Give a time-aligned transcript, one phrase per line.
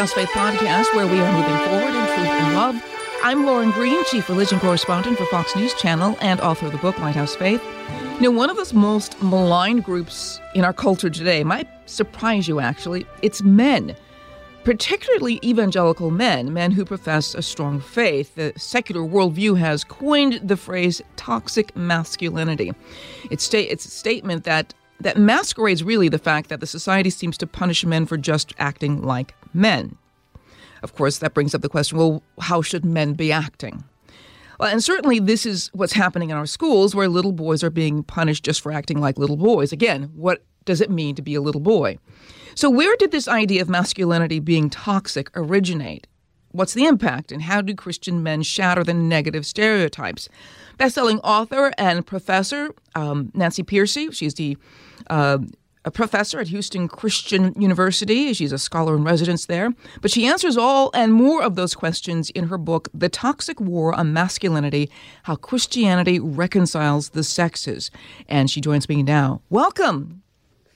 [0.00, 2.82] Lighthouse Faith Podcast, where we are moving forward in truth and love.
[3.22, 6.98] I'm Lauren Green, Chief Religion Correspondent for Fox News Channel and author of the book
[7.00, 7.62] Lighthouse Faith.
[8.14, 12.60] You know, one of the most maligned groups in our culture today might surprise you,
[12.60, 13.04] actually.
[13.20, 13.94] It's men,
[14.64, 18.36] particularly evangelical men, men who profess a strong faith.
[18.36, 22.72] The secular worldview has coined the phrase toxic masculinity.
[23.30, 27.38] It's, sta- it's a statement that that masquerades really the fact that the society seems
[27.38, 29.96] to punish men for just acting like men.
[30.82, 33.84] Of course, that brings up the question well, how should men be acting?
[34.58, 38.02] Well, and certainly this is what's happening in our schools where little boys are being
[38.02, 39.72] punished just for acting like little boys.
[39.72, 41.98] Again, what does it mean to be a little boy?
[42.54, 46.06] So, where did this idea of masculinity being toxic originate?
[46.52, 50.28] What's the impact, and how do Christian men shatter the negative stereotypes?
[50.78, 54.56] Best-selling author and professor um, Nancy Pearcey, she's the
[55.08, 55.38] uh,
[55.84, 58.34] a professor at Houston Christian University.
[58.34, 59.72] She's a scholar in residence there.
[60.02, 63.94] But she answers all and more of those questions in her book, The Toxic War
[63.94, 64.90] on Masculinity
[65.22, 67.90] How Christianity Reconciles the Sexes.
[68.28, 69.40] And she joins me now.
[69.48, 70.22] Welcome,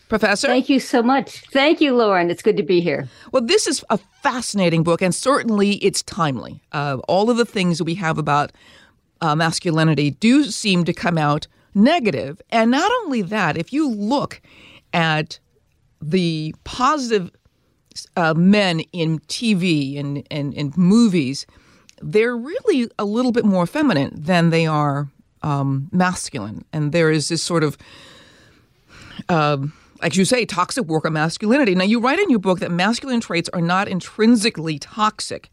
[0.09, 0.49] Professor.
[0.49, 1.45] Thank you so much.
[1.51, 2.31] Thank you, Lauren.
[2.31, 3.09] It's good to be here.
[3.33, 6.63] Well, this is a fascinating book, and certainly it's timely.
[6.73, 8.53] Uh, all of the things that we have about
[9.21, 12.41] uh, masculinity do seem to come out negative.
[12.51, 14.41] And not only that, if you look
[14.93, 15.39] at
[16.01, 17.31] the positive
[18.17, 21.47] uh, men in TV and, and, and movies,
[22.03, 25.09] they're really a little bit more feminine than they are
[25.43, 26.65] um, masculine.
[26.73, 27.79] And there is this sort of,
[29.29, 29.59] uh,
[30.05, 31.75] like you say, toxic work on masculinity.
[31.75, 35.49] Now, you write in your book that masculine traits are not intrinsically toxic.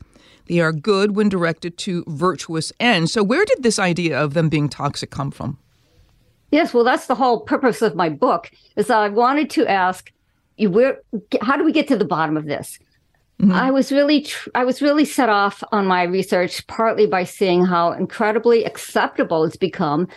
[0.48, 3.14] They are good when directed to virtuous ends.
[3.14, 5.58] So, where did this idea of them being toxic come from?
[6.52, 8.52] Yes, well, that's the whole purpose of my book.
[8.76, 10.12] Is that I wanted to ask,
[10.60, 11.00] where,
[11.42, 12.78] how do we get to the bottom of this?
[13.40, 13.54] Mm-hmm.
[13.54, 17.66] I was really, tr- I was really set off on my research partly by seeing
[17.66, 20.10] how incredibly acceptable it's become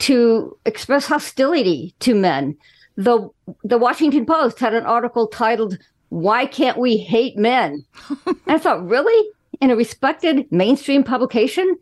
[0.00, 2.58] to express hostility to men.
[2.96, 3.28] The
[3.64, 5.78] the Washington Post had an article titled
[6.08, 7.84] "Why Can't We Hate Men?"
[8.26, 9.30] and I thought, really,
[9.60, 11.78] in a respected mainstream publication,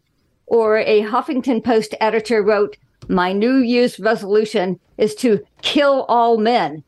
[0.47, 2.77] or a Huffington Post editor wrote
[3.09, 6.83] my New Year's resolution is to kill all men.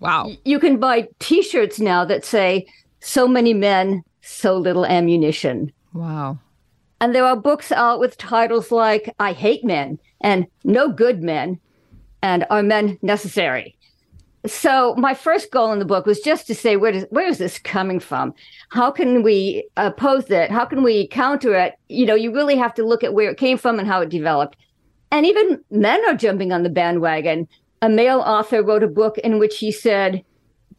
[0.00, 0.30] Wow.
[0.44, 2.66] You can buy t shirts now that say,
[3.00, 5.72] so many men, so little ammunition.
[5.92, 6.38] Wow.
[7.00, 11.58] And there are books out with titles like I Hate Men and No Good Men
[12.22, 13.74] and Are Men Necessary?
[14.46, 17.38] So my first goal in the book was just to say where does where is
[17.38, 18.32] this coming from?
[18.70, 20.50] How can we oppose it?
[20.50, 21.74] How can we counter it?
[21.88, 24.08] You know, you really have to look at where it came from and how it
[24.08, 24.56] developed.
[25.10, 27.48] And even men are jumping on the bandwagon.
[27.82, 30.24] A male author wrote a book in which he said,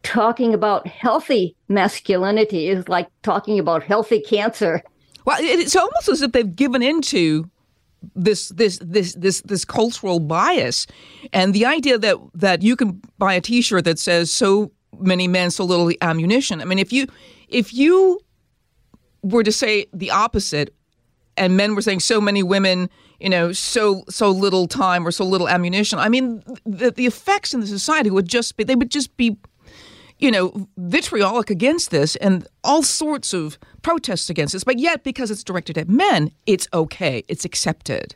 [0.04, 4.82] talking about healthy masculinity is like talking about healthy cancer.
[5.26, 7.50] Well, it's almost as if they've given into
[8.16, 10.88] this this this this this cultural bias
[11.34, 15.52] and the idea that that you can buy a t-shirt that says so many men
[15.52, 17.08] so little ammunition i mean if you
[17.50, 18.20] if you
[19.22, 20.74] were to say the opposite
[21.36, 22.90] and men were saying so many women
[23.20, 26.00] you know, so so little time or so little ammunition.
[26.00, 29.38] I mean, the, the effects in the society would just be they would just be,
[30.20, 34.64] you know, vitriolic against this and all sorts of protests against this.
[34.64, 38.16] But yet, because it's directed at men, it's okay, it's accepted.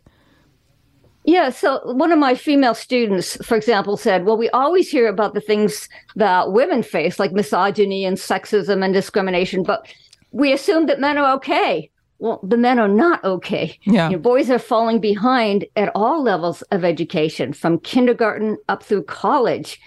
[1.25, 5.33] Yeah, so one of my female students, for example, said, Well, we always hear about
[5.33, 9.87] the things that women face, like misogyny and sexism and discrimination, but
[10.31, 11.89] we assume that men are okay
[12.23, 13.77] well, the men are not okay.
[13.83, 14.09] Yeah.
[14.09, 19.03] You know, boys are falling behind at all levels of education, from kindergarten up through
[19.03, 19.77] college.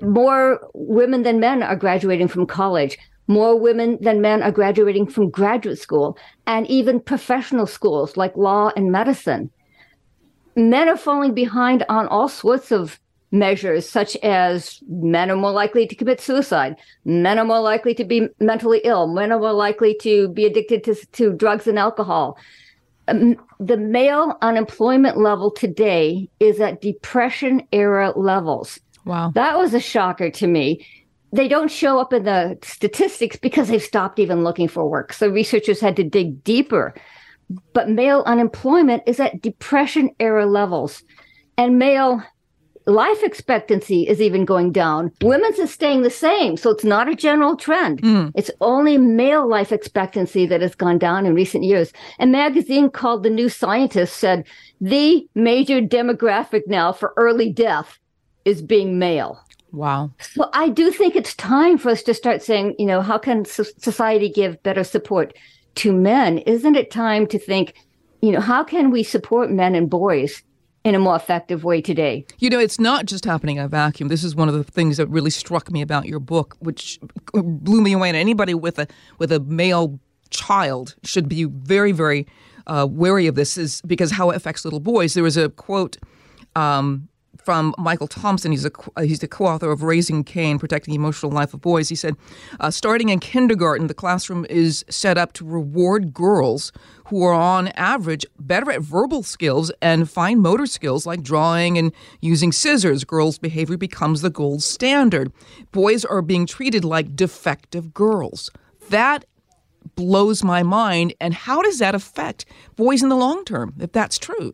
[0.00, 2.98] More women than men are graduating from college.
[3.26, 8.70] More women than men are graduating from graduate school and even professional schools like law
[8.76, 9.50] and medicine.
[10.54, 13.00] Men are falling behind on all sorts of
[13.32, 18.04] measures such as men are more likely to commit suicide, men are more likely to
[18.04, 22.36] be mentally ill, men are more likely to be addicted to, to drugs and alcohol.
[23.08, 28.78] Um, the male unemployment level today is at depression era levels.
[29.04, 29.32] Wow.
[29.34, 30.86] That was a shocker to me.
[31.32, 35.12] They don't show up in the statistics because they've stopped even looking for work.
[35.12, 36.94] So researchers had to dig deeper.
[37.72, 41.02] But male unemployment is at depression era levels.
[41.56, 42.22] And male
[42.86, 45.12] life expectancy is even going down.
[45.22, 46.56] Women's is staying the same.
[46.56, 48.02] So it's not a general trend.
[48.02, 48.32] Mm.
[48.34, 51.92] It's only male life expectancy that has gone down in recent years.
[52.18, 54.46] A magazine called The New Scientist said
[54.80, 57.98] the major demographic now for early death
[58.44, 59.40] is being male.
[59.72, 60.12] Wow.
[60.20, 63.44] So I do think it's time for us to start saying, you know, how can
[63.44, 65.34] society give better support
[65.76, 66.38] to men?
[66.38, 67.74] Isn't it time to think,
[68.20, 70.42] you know, how can we support men and boys
[70.84, 72.26] in a more effective way today.
[72.38, 74.08] You know, it's not just happening in a vacuum.
[74.08, 76.98] This is one of the things that really struck me about your book, which
[77.32, 78.08] blew me away.
[78.08, 80.00] And anybody with a with a male
[80.30, 82.26] child should be very, very
[82.66, 85.14] uh, wary of this, is because how it affects little boys.
[85.14, 85.98] There was a quote
[86.56, 87.08] um,
[87.44, 88.52] from Michael Thompson.
[88.52, 91.88] He's a he's the co-author of Raising Cain: Protecting the Emotional Life of Boys.
[91.88, 92.16] He said,
[92.60, 96.72] uh, starting in kindergarten, the classroom is set up to reward girls
[97.06, 101.92] who are on average better at verbal skills and fine motor skills like drawing and
[102.20, 103.04] using scissors.
[103.04, 105.32] Girls' behavior becomes the gold standard.
[105.72, 108.50] Boys are being treated like defective girls.
[108.90, 109.24] That
[109.96, 111.14] blows my mind.
[111.20, 112.44] And how does that affect
[112.76, 114.52] boys in the long term, if that's true?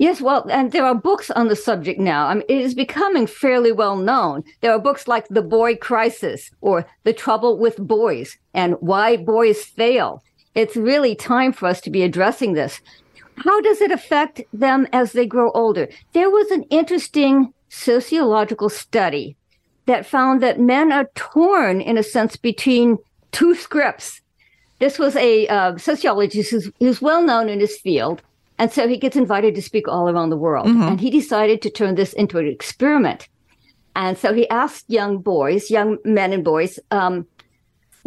[0.00, 2.28] Yes, well, and there are books on the subject now.
[2.28, 4.42] I mean, it is becoming fairly well known.
[4.62, 9.62] There are books like The Boy Crisis or The Trouble with Boys and Why Boys
[9.62, 10.24] Fail.
[10.54, 12.80] It's really time for us to be addressing this.
[13.44, 15.86] How does it affect them as they grow older?
[16.14, 19.36] There was an interesting sociological study
[19.84, 22.96] that found that men are torn, in a sense, between
[23.32, 24.22] two scripts.
[24.78, 28.22] This was a uh, sociologist who's, who's well known in his field
[28.60, 30.66] and so he gets invited to speak all around the world.
[30.66, 30.82] Mm-hmm.
[30.82, 33.26] And he decided to turn this into an experiment.
[33.96, 37.26] And so he asked young boys, young men and boys, um,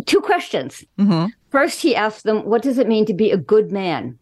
[0.05, 0.85] two questions.
[0.99, 1.25] Mm-hmm.
[1.49, 4.19] First, he asked them, What does it mean to be a good man?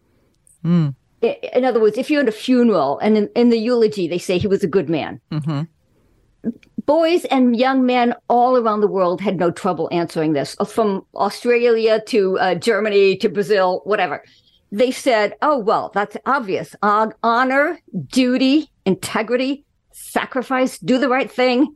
[0.64, 0.96] Mm.
[1.22, 4.38] In other words, if you're at a funeral and in, in, the eulogy, they say
[4.38, 5.20] he was a good man.
[5.34, 6.50] Mm-hmm.
[6.86, 12.02] Boys and young men all around the world had no trouble answering this, from Australia
[12.08, 14.24] to uh, Germany to Brazil, whatever
[14.72, 16.76] they said, oh, well, that's obvious.
[16.82, 21.76] honor, duty, integrity, sacrifice, do the right thing,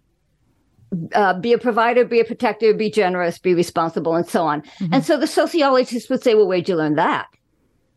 [1.13, 4.61] uh, be a provider, be a protector, be generous, be responsible, and so on.
[4.61, 4.93] Mm-hmm.
[4.93, 7.27] And so the sociologists would say, well, where'd you learn that?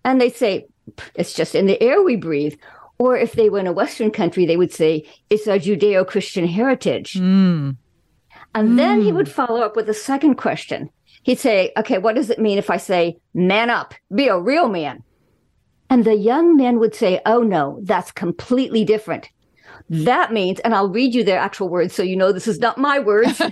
[0.04, 0.66] And they'd say,
[1.14, 2.54] it's just in the air we breathe.
[2.98, 6.46] Or if they were in a Western country, they would say, it's our Judeo Christian
[6.46, 7.12] heritage.
[7.14, 7.76] Mm.
[8.54, 8.76] And mm.
[8.76, 9.14] then he mm.
[9.14, 10.90] would follow up with a second question
[11.28, 14.66] he'd say, okay, what does it mean if I say, man up, be a real
[14.66, 15.02] man?
[15.90, 19.28] And the young men would say, oh no, that's completely different.
[19.90, 22.78] That means, and I'll read you their actual words so you know this is not
[22.78, 23.42] my words.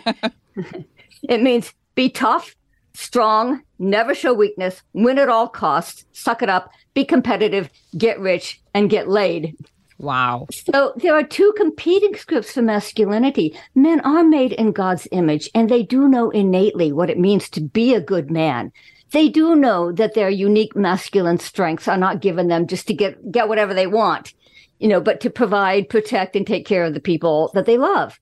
[1.29, 2.57] it means be tough,
[2.95, 7.69] strong, never show weakness, win at all costs, suck it up, be competitive,
[7.99, 9.55] get rich, and get laid.
[9.99, 10.47] Wow.
[10.53, 13.59] So there are two competing scripts for masculinity.
[13.75, 17.61] Men are made in God's image, and they do know innately what it means to
[17.61, 18.73] be a good man.
[19.13, 23.33] They do know that their unique masculine strengths are not given them just to get,
[23.33, 24.35] get whatever they want,
[24.79, 28.19] you know, but to provide, protect, and take care of the people that they love.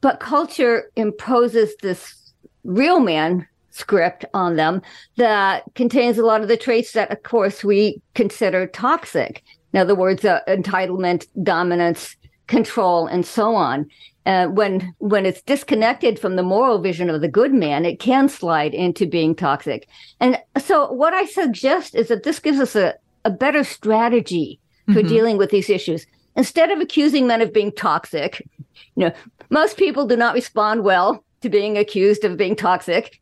[0.00, 2.32] But culture imposes this
[2.64, 4.80] real man script on them
[5.16, 9.42] that contains a lot of the traits that, of course, we consider toxic.
[9.76, 12.16] In other words, uh, entitlement, dominance,
[12.46, 13.90] control, and so on.
[14.24, 18.26] Uh, when when it's disconnected from the moral vision of the good man, it can
[18.30, 19.86] slide into being toxic.
[20.18, 22.94] And so, what I suggest is that this gives us a,
[23.26, 25.08] a better strategy for mm-hmm.
[25.08, 26.06] dealing with these issues.
[26.36, 28.48] Instead of accusing men of being toxic,
[28.94, 29.12] you know,
[29.50, 33.20] most people do not respond well to being accused of being toxic.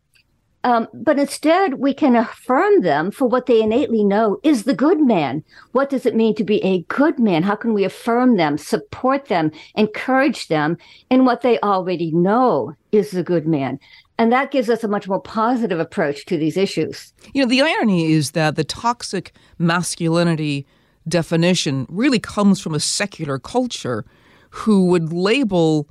[0.65, 4.99] Um, but instead, we can affirm them for what they innately know is the good
[4.99, 5.45] man.
[5.73, 7.43] What does it mean to be a good man?
[7.43, 10.79] How can we affirm them, support them, encourage them
[11.11, 13.79] in what they already know is the good man?
[14.17, 17.13] And that gives us a much more positive approach to these issues.
[17.35, 20.67] You know, the irony is that the toxic masculinity
[21.07, 24.07] definition really comes from a secular culture
[24.51, 25.89] who would label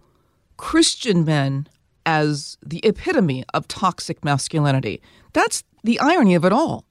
[0.57, 1.67] Christian men
[2.05, 5.01] as the epitome of toxic masculinity.
[5.33, 6.85] That's the irony of it all.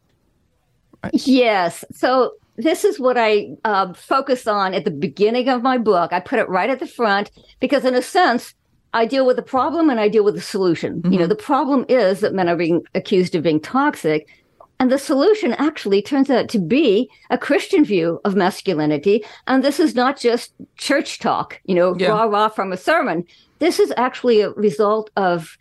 [1.02, 1.12] Right?
[1.26, 1.84] Yes.
[1.92, 6.12] So this is what I uh, focus on at the beginning of my book.
[6.12, 8.54] I put it right at the front because, in a sense,
[8.94, 11.00] I deal with the problem and I deal with the solution.
[11.00, 11.12] Mm-hmm.
[11.12, 11.30] You know, mm-hmm.
[11.30, 14.28] the problem is that men are being accused of being toxic.
[14.78, 19.24] And the solution actually turns out to be a Christian view of masculinity.
[19.46, 22.08] And this is not just church talk, you know, yeah.
[22.08, 23.24] rah rah from a sermon.
[23.62, 25.56] This is actually a result of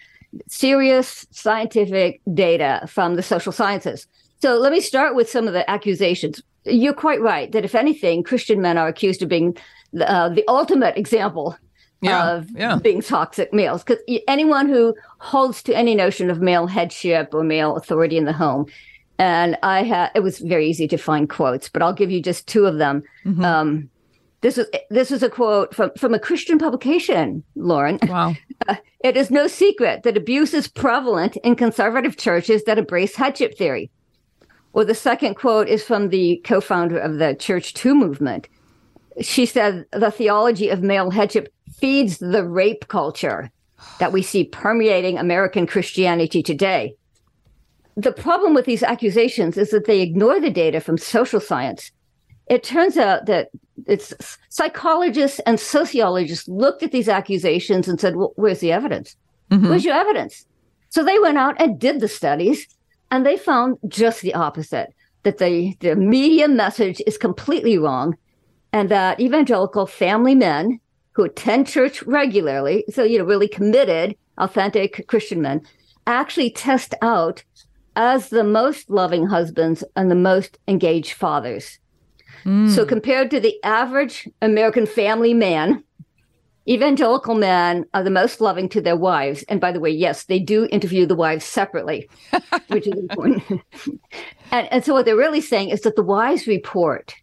[0.48, 4.08] serious scientific data from the social sciences.
[4.42, 6.42] So let me start with some of the accusations.
[6.66, 9.56] You're quite right that if anything, Christian men are accused of being
[10.00, 11.56] uh, the ultimate example
[12.02, 12.78] yeah, of yeah.
[12.78, 13.84] being toxic males.
[13.84, 18.34] Because anyone who holds to any notion of male headship or male authority in the
[18.34, 18.66] home,
[19.20, 22.48] and I had it was very easy to find quotes, but I'll give you just
[22.48, 23.04] two of them.
[23.26, 23.46] Mm-hmm.
[23.46, 23.91] Um,
[24.42, 28.00] this is this is a quote from from a Christian publication, Lauren.
[28.08, 28.36] Wow.
[28.68, 33.58] Uh, it is no secret that abuse is prevalent in conservative churches that embrace headship
[33.58, 33.90] theory.
[34.74, 38.48] Well, the second quote is from the co-founder of the Church Too movement.
[39.20, 43.50] She said the theology of male headship feeds the rape culture
[43.98, 46.96] that we see permeating American Christianity today
[47.96, 51.92] the problem with these accusations is that they ignore the data from social science.
[52.52, 53.50] It turns out that
[53.88, 54.14] it's
[54.50, 59.16] psychologists and sociologists looked at these accusations and said, "Well, where's the evidence?
[59.50, 59.70] Mm-hmm.
[59.70, 60.46] Where's your evidence?"
[60.90, 62.68] So they went out and did the studies,
[63.10, 64.90] and they found just the opposite:
[65.24, 68.18] that the the media message is completely wrong,
[68.74, 70.82] and that evangelical family men
[71.14, 75.62] who attend church regularly, so you know, really committed, authentic Christian men,
[76.06, 77.46] actually test out
[77.96, 81.80] as the most loving husbands and the most engaged fathers.
[82.46, 82.70] Mm.
[82.70, 85.84] So, compared to the average American family man,
[86.68, 89.44] evangelical men are the most loving to their wives.
[89.44, 92.10] And by the way, yes, they do interview the wives separately,
[92.68, 93.44] which is important.
[94.52, 97.14] and, and so, what they're really saying is that the wives report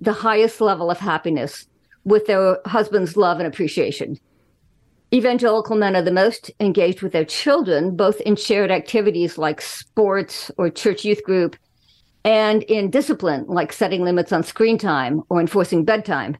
[0.00, 1.66] the highest level of happiness
[2.04, 4.18] with their husband's love and appreciation.
[5.12, 10.50] Evangelical men are the most engaged with their children, both in shared activities like sports
[10.58, 11.56] or church youth group,
[12.24, 16.36] and in discipline like setting limits on screen time or enforcing bedtime.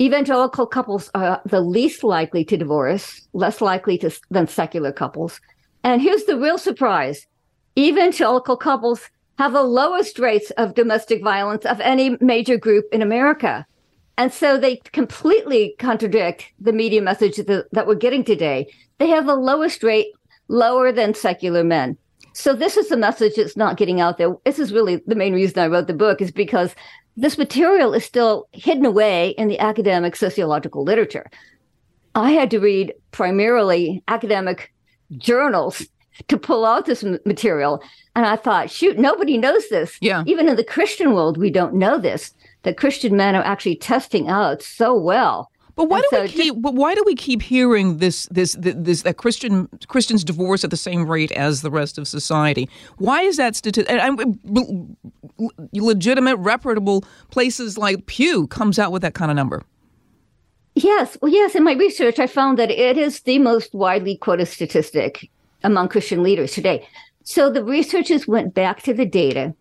[0.00, 5.40] Evangelical couples are the least likely to divorce, less likely to, than secular couples.
[5.84, 7.26] And here's the real surprise
[7.78, 13.66] evangelical couples have the lowest rates of domestic violence of any major group in America.
[14.18, 18.66] And so they completely contradict the media message that, that we're getting today.
[18.98, 20.08] They have the lowest rate,
[20.48, 21.96] lower than secular men.
[22.32, 24.34] So this is the message that's not getting out there.
[24.44, 26.74] This is really the main reason I wrote the book is because
[27.16, 31.30] this material is still hidden away in the academic sociological literature.
[32.14, 34.72] I had to read primarily academic
[35.18, 35.86] journals
[36.28, 37.82] to pull out this material.
[38.14, 39.96] And I thought, shoot, nobody knows this.
[40.00, 40.22] Yeah.
[40.26, 42.34] Even in the Christian world, we don't know this
[42.64, 45.50] that Christian men are actually testing out so well.
[45.74, 46.54] But why and do so we keep?
[46.60, 48.26] But why do we keep hearing this?
[48.30, 48.56] This?
[48.58, 49.02] This?
[49.02, 52.68] That Christian Christians divorce at the same rate as the rest of society.
[52.98, 53.98] Why is that statistic?
[55.72, 59.62] Legitimate, reputable places like Pew comes out with that kind of number.
[60.74, 61.54] Yes, well, yes.
[61.54, 65.30] In my research, I found that it is the most widely quoted statistic
[65.64, 66.86] among Christian leaders today.
[67.24, 69.54] So the researchers went back to the data,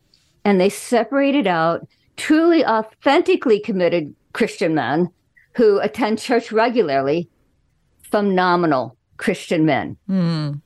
[0.44, 1.88] and they separated out
[2.18, 5.10] truly authentically committed Christian men
[5.54, 7.30] who attend church regularly
[8.10, 9.98] from nominal Christian men.
[10.10, 10.62] Mm.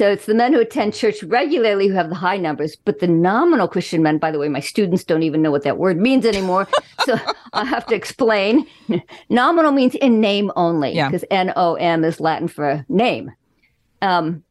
[0.00, 3.06] So it's the men who attend church regularly who have the high numbers, but the
[3.06, 6.24] nominal Christian men, by the way, my students don't even know what that word means
[6.24, 6.66] anymore.
[7.04, 7.18] so
[7.52, 8.66] I have to explain.
[9.28, 11.40] nominal means in name only, because yeah.
[11.40, 13.30] N O M is Latin for name.
[14.00, 14.42] Um,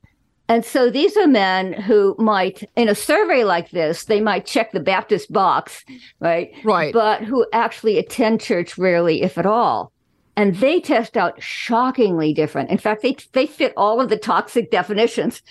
[0.50, 4.72] and so these are men who might, in a survey like this, they might check
[4.72, 5.86] the Baptist box,
[6.20, 6.52] right?
[6.64, 6.92] Right.
[6.92, 9.92] But who actually attend church rarely, if at all.
[10.36, 12.72] And they test out shockingly different.
[12.72, 15.44] In fact, they, they fit all of the toxic definitions.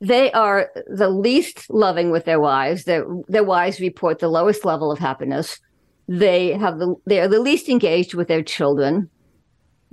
[0.00, 2.84] They are the least loving with their wives.
[2.84, 5.58] Their, their wives report the lowest level of happiness.
[6.06, 9.10] They have the, they are the least engaged with their children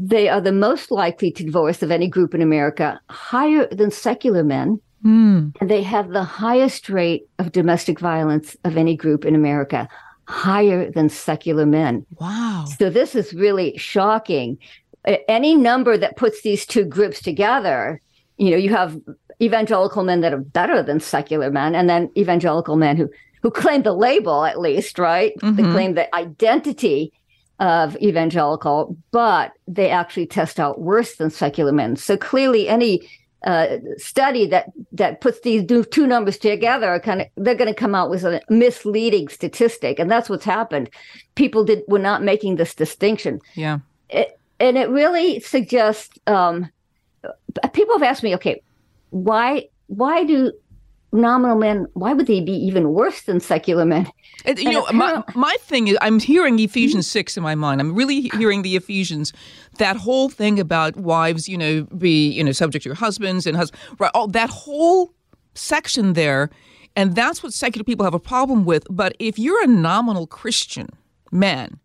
[0.03, 4.43] they are the most likely to divorce of any group in America, higher than secular
[4.43, 4.81] men.
[5.05, 5.55] Mm.
[5.61, 9.87] And they have the highest rate of domestic violence of any group in America,
[10.27, 12.05] higher than secular men.
[12.19, 12.65] Wow.
[12.79, 14.57] So this is really shocking.
[15.27, 18.01] Any number that puts these two groups together,
[18.37, 18.99] you know, you have
[19.39, 23.09] evangelical men that are better than secular men, and then evangelical men who
[23.41, 25.33] who claim the label at least, right?
[25.37, 25.55] Mm-hmm.
[25.55, 27.11] They claim the identity
[27.61, 31.95] of evangelical, but they actually test out worse than secular men.
[31.95, 33.07] So clearly, any
[33.45, 37.95] uh, study that that puts these two numbers together kind of they're going to come
[37.95, 40.89] out with a misleading statistic and that's what's happened.
[41.35, 43.39] People did were not making this distinction.
[43.55, 43.79] Yeah.
[44.09, 46.69] It, and it really suggests um,
[47.73, 48.61] people have asked me okay
[49.09, 50.51] why why do
[51.11, 54.09] nominal men why would they be even worse than secular men?
[54.45, 57.19] And, you and know my, my thing is i'm hearing ephesians mm-hmm.
[57.19, 57.81] 6 in my mind.
[57.81, 59.33] I'm really hearing the ephesians
[59.77, 63.57] that whole thing about wives you know be you know subject to your husbands and
[63.57, 65.13] husbands right all that whole
[65.53, 66.49] section there
[66.95, 68.85] and that's what secular people have a problem with.
[68.89, 70.89] But if you're a nominal christian
[71.31, 71.79] man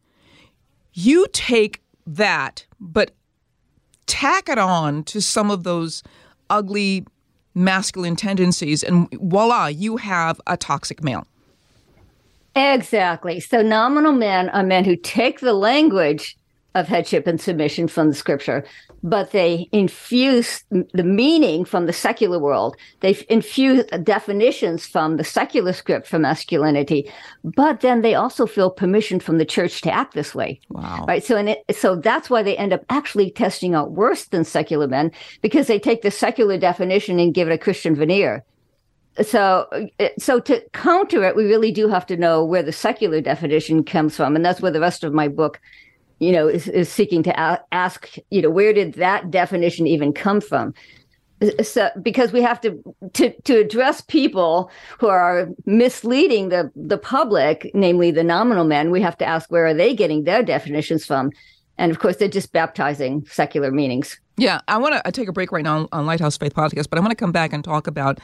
[0.92, 3.12] you take that but
[4.06, 6.02] tack it on to some of those
[6.48, 7.04] ugly
[7.56, 11.26] masculine tendencies, and voila, you have a toxic male.
[12.54, 13.40] Exactly.
[13.40, 16.36] So nominal men are men who take the language
[16.76, 18.62] of headship and submission from the scripture,
[19.02, 22.76] but they infuse the meaning from the secular world.
[23.00, 27.10] They infuse definitions from the secular script for masculinity,
[27.42, 30.60] but then they also feel permission from the church to act this way.
[30.68, 31.06] Wow.
[31.08, 31.24] Right.
[31.24, 34.86] So, and it, so that's why they end up actually testing out worse than secular
[34.86, 38.44] men because they take the secular definition and give it a Christian veneer
[39.22, 39.66] so
[39.98, 43.82] uh, so to counter it we really do have to know where the secular definition
[43.82, 45.58] comes from and that's where the rest of my book
[46.18, 50.40] you know, is, is seeking to ask, you know, where did that definition even come
[50.40, 50.74] from?
[51.62, 52.82] So, because we have to,
[53.12, 59.02] to to address people who are misleading the the public, namely the nominal men, we
[59.02, 61.30] have to ask where are they getting their definitions from,
[61.76, 64.18] and of course they're just baptizing secular meanings.
[64.38, 67.00] Yeah, I want to take a break right now on Lighthouse Faith Podcast, but I
[67.00, 68.18] want to come back and talk about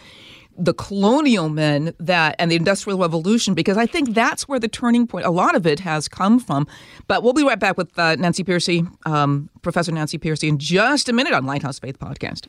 [0.56, 5.06] the colonial men that and the industrial revolution because I think that's where the turning
[5.06, 6.66] point a lot of it has come from.
[7.06, 11.08] But we'll be right back with uh, Nancy Pearcey um, Professor Nancy Pearcey in just
[11.08, 12.48] a minute on Lighthouse Faith Podcast.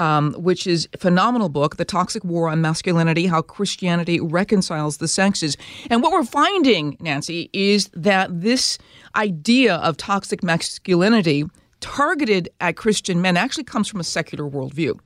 [0.00, 5.06] um, which is a phenomenal book, The Toxic War on Masculinity How Christianity Reconciles the
[5.06, 5.58] Sexes.
[5.90, 8.78] And what we're finding, Nancy, is that this
[9.14, 11.44] idea of toxic masculinity
[11.80, 14.98] targeted at Christian men actually comes from a secular worldview.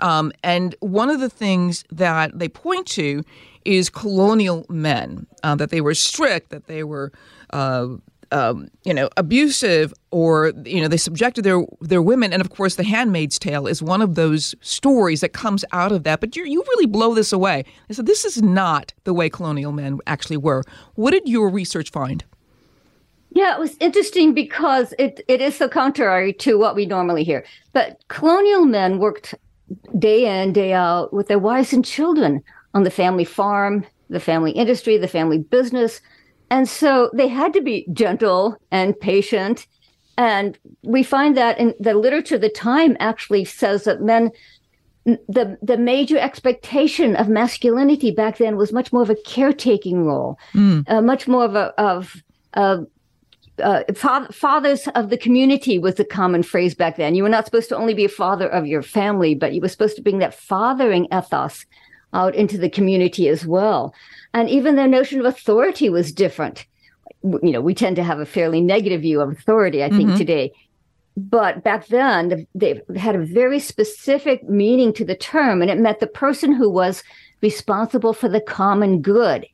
[0.00, 3.22] Um, and one of the things that they point to
[3.64, 7.12] is colonial men, uh, that they were strict, that they were
[7.50, 7.86] uh,
[8.34, 12.74] um, you know, abusive or you know they subjected their their women, and of course,
[12.74, 16.20] The Handmaid's Tale is one of those stories that comes out of that.
[16.20, 17.64] But you you really blow this away.
[17.88, 20.64] I said this is not the way colonial men actually were.
[20.96, 22.24] What did your research find?
[23.30, 27.44] Yeah, it was interesting because it, it is so contrary to what we normally hear.
[27.72, 29.34] But colonial men worked
[29.98, 32.44] day in, day out with their wives and children
[32.74, 36.00] on the family farm, the family industry, the family business.
[36.54, 39.66] And so they had to be gentle and patient.
[40.16, 44.30] And we find that in the literature, of the time actually says that men,
[45.04, 50.38] the, the major expectation of masculinity back then was much more of a caretaking role,
[50.52, 50.88] mm.
[50.88, 52.22] uh, much more of a, of,
[52.54, 52.82] uh,
[53.60, 57.16] uh, fathers of the community was the common phrase back then.
[57.16, 59.68] You were not supposed to only be a father of your family, but you were
[59.68, 61.66] supposed to bring that fathering ethos
[62.14, 63.94] out into the community as well.
[64.32, 66.66] And even their notion of authority was different.
[67.22, 70.18] You know, we tend to have a fairly negative view of authority, I think, mm-hmm.
[70.18, 70.52] today.
[71.16, 76.00] But back then, they had a very specific meaning to the term, and it meant
[76.00, 77.04] the person who was
[77.40, 79.46] responsible for the common good.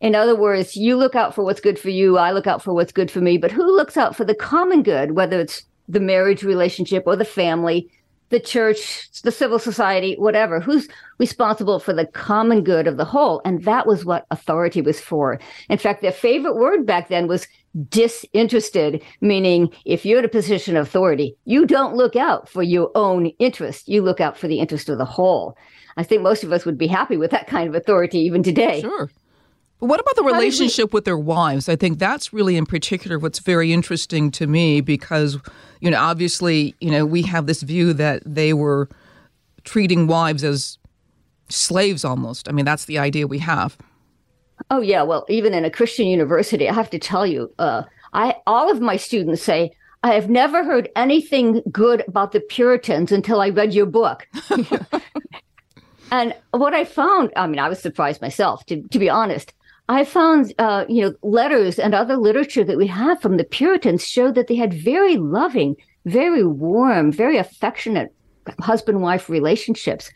[0.00, 2.74] In other words, you look out for what's good for you, I look out for
[2.74, 6.00] what's good for me, but who looks out for the common good, whether it's the
[6.00, 7.90] marriage relationship or the family
[8.30, 10.88] the church, the civil society, whatever, who's
[11.18, 13.42] responsible for the common good of the whole.
[13.44, 15.38] And that was what authority was for.
[15.68, 17.46] In fact, their favorite word back then was
[17.88, 22.90] disinterested, meaning if you're in a position of authority, you don't look out for your
[22.94, 25.56] own interest, you look out for the interest of the whole.
[25.96, 28.80] I think most of us would be happy with that kind of authority even today.
[28.80, 29.10] Sure.
[29.80, 31.68] But what about the relationship we- with their wives?
[31.68, 35.38] I think that's really in particular what's very interesting to me because,
[35.80, 38.88] you know, obviously, you know, we have this view that they were
[39.64, 40.78] treating wives as
[41.48, 42.48] slaves almost.
[42.48, 43.76] I mean, that's the idea we have.
[44.70, 48.36] Oh yeah, well, even in a Christian university, I have to tell you, uh, I
[48.46, 53.40] all of my students say, I have never heard anything good about the Puritans until
[53.40, 54.26] I read your book.
[56.10, 59.52] And what I found, I mean, I was surprised myself, to, to be honest.
[59.90, 64.06] I found, uh, you know, letters and other literature that we have from the Puritans
[64.06, 65.74] show that they had very loving,
[66.04, 68.14] very warm, very affectionate
[68.60, 70.08] husband wife relationships.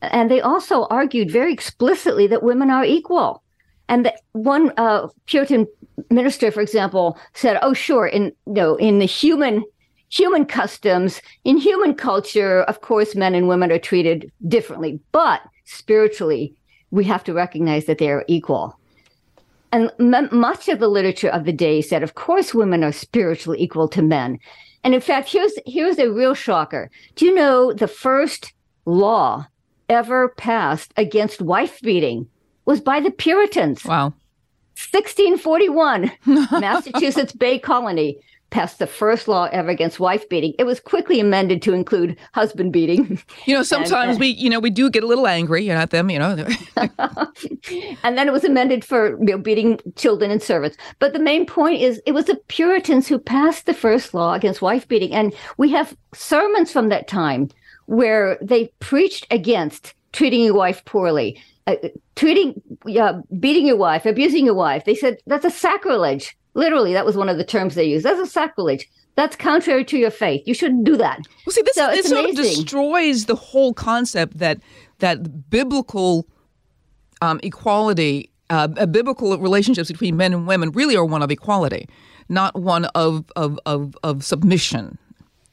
[0.00, 3.42] And they also argued very explicitly that women are equal.
[3.88, 5.66] And that one uh, Puritan
[6.08, 9.64] minister, for example, said, "Oh, sure, in you know, in the human
[10.08, 16.54] human customs, in human culture, of course, men and women are treated differently, but spiritually,
[16.92, 18.78] we have to recognize that they are equal."
[19.72, 23.60] And m- much of the literature of the day said, of course, women are spiritually
[23.60, 24.38] equal to men.
[24.84, 26.90] And in fact, here's here's a real shocker.
[27.16, 28.52] Do you know the first
[28.84, 29.46] law
[29.88, 32.28] ever passed against wife beating
[32.64, 33.84] was by the Puritans?
[33.84, 34.14] Wow.
[34.92, 36.12] 1641,
[36.60, 38.18] Massachusetts Bay Colony
[38.50, 40.54] passed the first law ever against wife beating.
[40.58, 43.20] It was quickly amended to include husband beating.
[43.44, 45.90] You know, sometimes and, uh, we, you know, we do get a little angry at
[45.90, 46.30] them, you know.
[48.02, 50.76] and then it was amended for you know, beating children and servants.
[50.98, 54.62] But the main point is it was the Puritans who passed the first law against
[54.62, 55.12] wife beating.
[55.12, 57.50] And we have sermons from that time
[57.86, 61.76] where they preached against treating your wife poorly, uh,
[62.16, 62.60] treating,
[62.98, 64.84] uh, beating your wife, abusing your wife.
[64.84, 66.36] They said that's a sacrilege.
[66.56, 68.04] Literally, that was one of the terms they used.
[68.04, 68.88] That's a sacrilege.
[69.14, 70.42] That's contrary to your faith.
[70.46, 71.20] You shouldn't do that.
[71.44, 74.58] Well, see, this, so this sort of destroys the whole concept that
[74.98, 76.26] that biblical
[77.20, 81.88] um, equality, uh, biblical relationships between men and women really are one of equality,
[82.30, 84.98] not one of of of, of submission.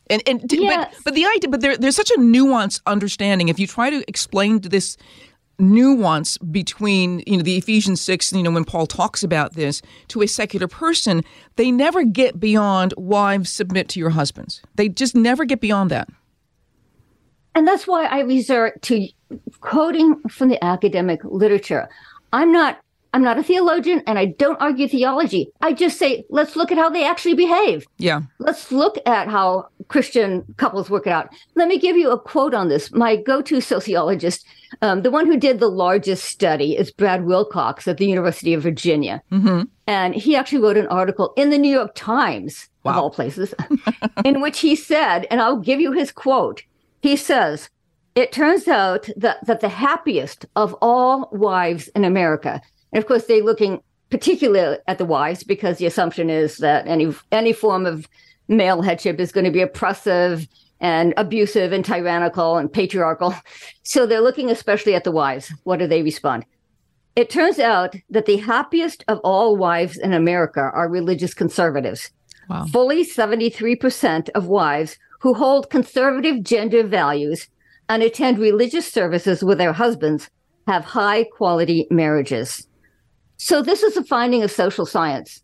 [0.09, 0.93] And and yes.
[0.95, 3.49] but, but the idea, but there, there's such a nuanced understanding.
[3.49, 4.97] If you try to explain this
[5.59, 10.21] nuance between you know the Ephesians 6 you know when Paul talks about this to
[10.21, 11.23] a secular person
[11.55, 14.61] they never get beyond wives submit to your husbands.
[14.75, 16.09] They just never get beyond that.
[17.55, 19.07] And that's why I resort to
[19.61, 21.87] quoting from the academic literature.
[22.31, 22.79] I'm not
[23.13, 25.49] I'm not a theologian and I don't argue theology.
[25.61, 27.85] I just say, let's look at how they actually behave.
[27.97, 28.21] Yeah.
[28.39, 31.29] Let's look at how Christian couples work it out.
[31.55, 32.91] Let me give you a quote on this.
[32.91, 34.45] My go to sociologist,
[34.81, 38.63] um, the one who did the largest study, is Brad Wilcox at the University of
[38.63, 39.21] Virginia.
[39.31, 39.63] Mm-hmm.
[39.85, 42.93] And he actually wrote an article in the New York Times, wow.
[42.93, 43.53] of all places,
[44.25, 46.63] in which he said, and I'll give you his quote.
[47.01, 47.69] He says,
[48.15, 52.61] it turns out that, that the happiest of all wives in America
[52.93, 57.13] and of course, they're looking particularly at the wives because the assumption is that any
[57.31, 58.07] any form of
[58.47, 60.47] male headship is going to be oppressive
[60.79, 63.33] and abusive and tyrannical and patriarchal.
[63.83, 65.51] So they're looking especially at the wives.
[65.63, 66.45] What do they respond?
[67.15, 72.11] It turns out that the happiest of all wives in America are religious conservatives.
[72.49, 72.65] Wow.
[72.65, 77.47] Fully 73% of wives who hold conservative gender values
[77.87, 80.29] and attend religious services with their husbands
[80.67, 82.67] have high quality marriages.
[83.43, 85.41] So this is a finding of social science.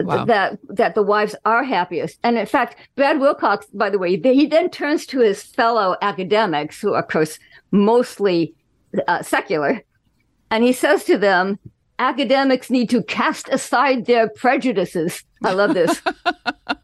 [0.00, 0.26] Wow.
[0.26, 4.46] That that the wives are happiest, and in fact, Brad Wilcox, by the way, he
[4.46, 7.38] then turns to his fellow academics, who are, of course
[7.72, 8.54] mostly
[9.08, 9.82] uh, secular,
[10.50, 11.58] and he says to them,
[11.98, 16.00] "Academics need to cast aside their prejudices." I love this.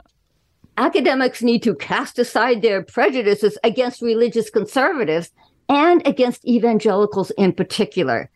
[0.79, 5.31] Academics need to cast aside their prejudices against religious conservatives
[5.69, 8.29] and against evangelicals in particular.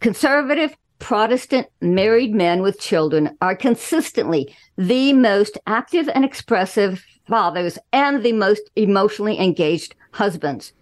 [0.00, 8.22] Conservative Protestant married men with children are consistently the most active and expressive fathers and
[8.22, 10.72] the most emotionally engaged husbands.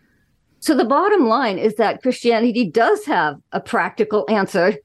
[0.61, 4.77] So the bottom line is that Christianity does have a practical answer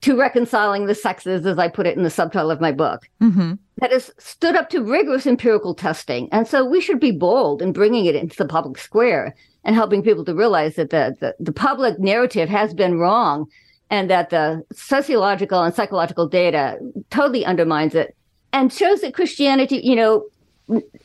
[0.00, 3.52] to reconciling the sexes, as I put it in the subtitle of my book, mm-hmm.
[3.76, 6.28] that has stood up to rigorous empirical testing.
[6.32, 10.02] And so we should be bold in bringing it into the public square and helping
[10.02, 13.46] people to realize that the, the, the public narrative has been wrong
[13.92, 16.78] and that the sociological and psychological data
[17.10, 18.16] totally undermines it
[18.50, 20.24] and shows that Christianity, you know,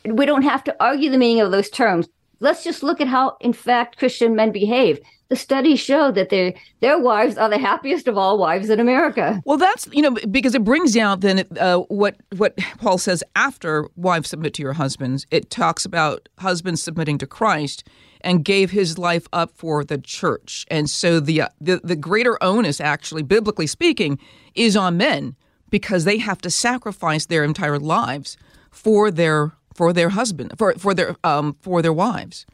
[0.06, 2.08] we don't have to argue the meaning of those terms.
[2.40, 5.00] Let's just look at how, in fact, Christian men behave.
[5.28, 9.42] The studies show that their their wives are the happiest of all wives in America.
[9.44, 13.86] Well, that's you know because it brings out then uh, what what Paul says after
[13.96, 15.26] wives submit to your husbands.
[15.30, 17.84] It talks about husbands submitting to Christ
[18.20, 20.66] and gave his life up for the church.
[20.70, 24.18] And so the, uh, the the greater onus actually biblically speaking
[24.54, 25.36] is on men
[25.70, 28.36] because they have to sacrifice their entire lives
[28.70, 32.46] for their for their husband for for their um for their wives,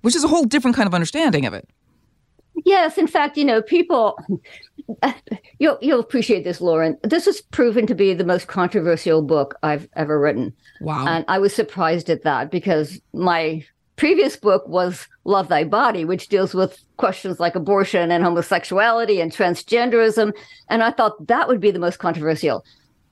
[0.00, 1.68] which is a whole different kind of understanding of it.
[2.64, 4.18] Yes, in fact, you know, people
[5.58, 6.98] you'll you'll appreciate this, Lauren.
[7.02, 10.52] This has proven to be the most controversial book I've ever written.
[10.80, 11.06] Wow.
[11.06, 13.64] And I was surprised at that because my
[13.96, 19.32] previous book was Love Thy Body, which deals with questions like abortion and homosexuality and
[19.32, 20.32] transgenderism.
[20.68, 22.64] And I thought that would be the most controversial.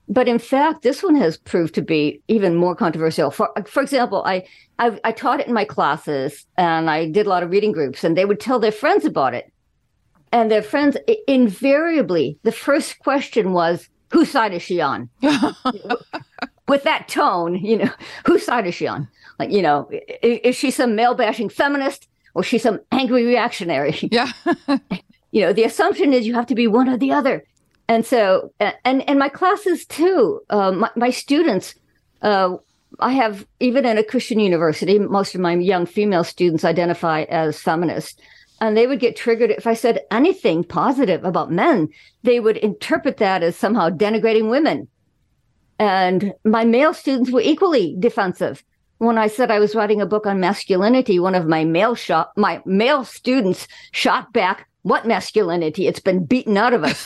[0.07, 3.31] But in fact, this one has proved to be even more controversial.
[3.31, 4.43] For for example, I
[4.77, 8.03] I, I taught it in my classes and I did a lot of reading groups,
[8.03, 9.51] and they would tell their friends about it.
[10.33, 15.09] And their friends invariably, the first question was, "Whose side is she on?"
[16.71, 17.91] With that tone, you know,
[18.25, 19.09] whose side is she on?
[19.39, 19.89] Like, you know,
[20.23, 23.93] is, is she some male bashing feminist or she some angry reactionary?
[24.09, 24.31] Yeah.
[25.31, 27.43] you know, the assumption is you have to be one or the other.
[27.89, 31.75] And so, and and my classes too, uh, my, my students,
[32.21, 32.55] uh,
[32.99, 37.59] I have even in a Christian university, most of my young female students identify as
[37.59, 38.15] feminists.
[38.61, 41.89] And they would get triggered if I said anything positive about men.
[42.23, 44.87] They would interpret that as somehow denigrating women.
[45.81, 48.63] And my male students were equally defensive.
[48.99, 52.31] When I said I was writing a book on masculinity, one of my male shot
[52.37, 55.87] my male students shot back, "What masculinity?
[55.87, 56.99] It's been beaten out of us."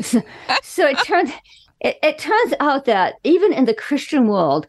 [0.00, 0.22] so,
[0.62, 1.32] so, it turns
[1.80, 4.68] it, it, turns out that even in the Christian world,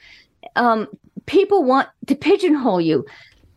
[0.55, 0.87] um,
[1.27, 3.05] people want to pigeonhole you.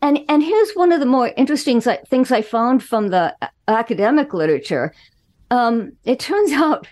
[0.03, 3.35] And and here's one of the more interesting things I found from the
[3.67, 4.93] academic literature.
[5.49, 6.85] Um, it turns out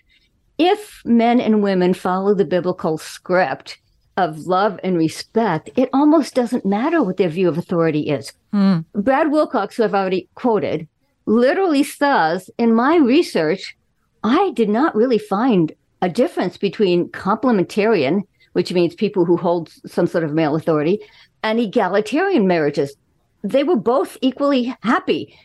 [0.62, 3.80] if men and women follow the biblical script,
[4.17, 8.34] of love and respect, it almost doesn't matter what their view of authority is.
[8.54, 8.86] Mm.
[8.93, 10.88] Brad Wilcox, who I've already quoted,
[11.26, 13.76] literally says, in my research,
[14.24, 15.71] I did not really find
[16.02, 18.21] a difference between complementarian,
[18.54, 21.00] which means people who hold some sort of male authority,
[21.43, 22.95] and egalitarian marriages.
[23.43, 25.36] They were both equally happy.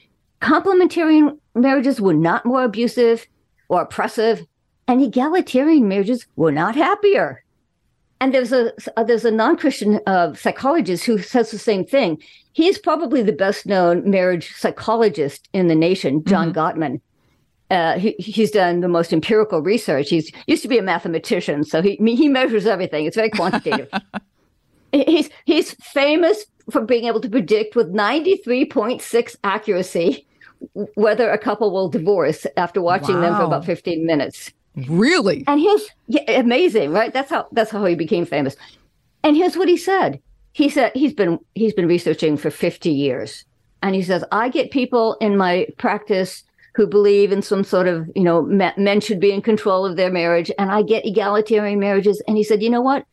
[0.43, 3.27] Complementarian marriages were not more abusive
[3.69, 4.45] or oppressive,
[4.89, 7.43] and egalitarian marriages were not happier.
[8.21, 12.23] And there's a uh, there's a non-christian uh, psychologist who says the same thing.
[12.53, 16.59] He's probably the best known marriage psychologist in the nation john mm-hmm.
[16.59, 17.01] gottman.
[17.69, 20.09] Uh, he, he's done the most empirical research.
[20.09, 23.05] He's used to be a mathematician so he he measures everything.
[23.05, 23.91] It's very quantitative.
[24.93, 30.27] He's he's famous for being able to predict with 93.6 accuracy
[30.95, 33.21] whether a couple will divorce after watching wow.
[33.21, 35.45] them for about 15 minutes Really?
[35.47, 37.13] And here's yeah, amazing, right?
[37.13, 38.57] That's how that's how he became famous.
[39.25, 40.21] And here's what he said.
[40.53, 43.45] He said he's been he's been researching for 50 years.
[43.83, 46.43] And he says, I get people in my practice
[46.75, 50.11] who believe in some sort of, you know, men should be in control of their
[50.11, 50.51] marriage.
[50.59, 52.23] And I get egalitarian marriages.
[52.29, 53.07] And he said, you know what?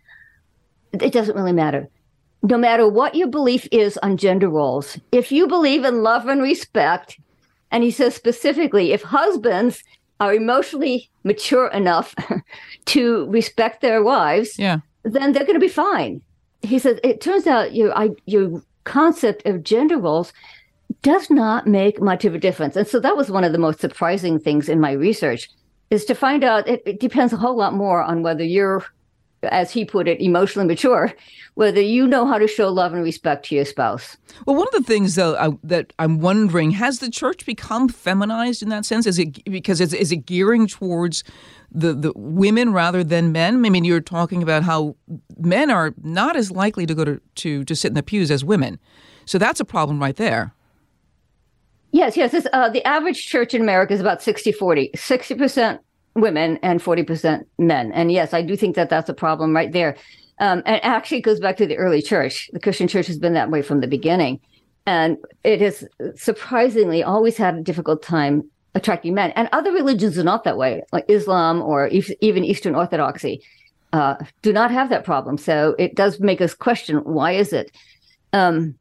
[0.92, 1.88] It doesn't really matter.
[2.42, 6.42] No matter what your belief is on gender roles, if you believe in love and
[6.42, 7.18] respect,
[7.72, 9.82] and he says specifically, if husbands
[10.20, 12.16] are emotionally mature enough
[12.86, 14.80] to respect their wives, yeah.
[15.04, 16.22] then they're going to be fine.
[16.62, 20.32] He says it turns out your I, your concept of gender roles
[21.02, 23.80] does not make much of a difference, and so that was one of the most
[23.80, 25.50] surprising things in my research
[25.90, 28.84] is to find out it, it depends a whole lot more on whether you're
[29.52, 31.14] as he put it, emotionally mature,
[31.56, 34.18] whether you know how to show love and respect to your spouse.
[34.46, 38.64] Well, one of the things though I, that I'm wondering has the church become feminized
[38.64, 39.06] in that sense?
[39.06, 41.24] Is it because is, is it gearing towards
[41.72, 43.66] the the women rather than men?
[43.66, 44.96] I mean, you're talking about how
[45.38, 48.44] men are not as likely to go to to, to sit in the pews as
[48.44, 48.80] women,
[49.26, 50.54] so that's a problem right there.
[51.94, 52.48] Yes, yes.
[52.52, 54.90] Uh, the average church in America is about 60 40.
[54.96, 55.80] 60%
[56.16, 57.92] women and 40% men.
[57.92, 59.96] And yes, I do think that that's a problem right there.
[60.40, 62.50] Um, and actually, goes back to the early church.
[62.54, 64.40] The Christian church has been that way from the beginning.
[64.86, 69.32] And it has surprisingly always had a difficult time attracting men.
[69.36, 73.44] And other religions are not that way, like Islam or even Eastern Orthodoxy
[73.94, 75.38] uh, do not have that problem.
[75.38, 77.72] So it does make us question why is it?
[78.34, 78.76] Um,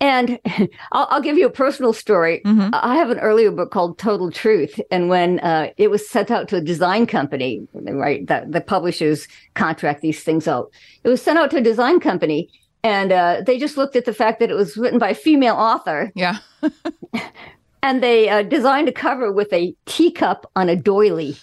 [0.00, 0.38] and
[0.92, 2.40] I'll, I'll, give you a personal story.
[2.44, 2.70] Mm-hmm.
[2.72, 6.48] I have an earlier book called Total Truth, and when uh, it was sent out
[6.48, 10.70] to a design company, right, that the publishers contract these things out.
[11.04, 12.48] It was sent out to a design company,
[12.82, 15.56] and uh, they just looked at the fact that it was written by a female
[15.56, 16.12] author.
[16.14, 16.38] Yeah.
[17.82, 21.36] and they uh, designed a cover with a teacup on a doily.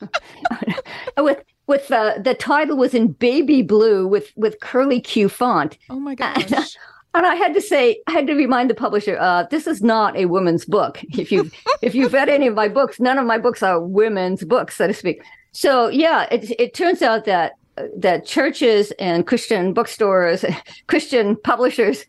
[1.18, 5.78] with with uh, the title was in baby blue with with curly Q font.
[5.88, 6.76] Oh my gosh!
[7.14, 10.16] And I had to say, I had to remind the publisher, uh, this is not
[10.16, 11.02] a woman's book.
[11.10, 11.50] If you
[11.82, 14.86] if you've read any of my books, none of my books are women's books, so
[14.86, 15.22] to speak.
[15.52, 17.54] So yeah, it it turns out that
[17.96, 20.44] that churches and Christian bookstores,
[20.86, 22.04] Christian publishers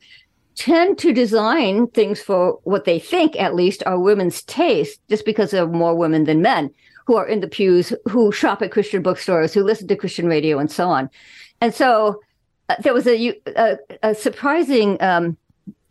[0.55, 5.51] tend to design things for what they think at least are women's taste, just because
[5.51, 6.69] there are more women than men
[7.07, 10.59] who are in the pews, who shop at Christian bookstores, who listen to Christian radio,
[10.59, 11.09] and so on.
[11.61, 12.13] And so uh,
[12.79, 15.37] there was a, a, a surprising um,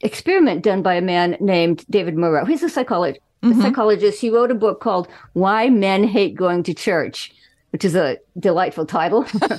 [0.01, 2.47] experiment done by a man named David Murrow.
[2.47, 3.23] He's a psychologist.
[3.43, 3.61] Mm-hmm.
[3.61, 4.21] A psychologist.
[4.21, 7.33] He wrote a book called "Why Men Hate Going to Church,"
[7.71, 9.25] which is a delightful title.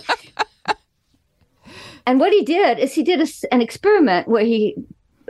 [2.05, 4.75] and what he did is he did a, an experiment where he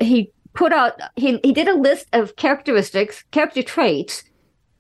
[0.02, 4.24] he put out he he did a list of characteristics, character traits,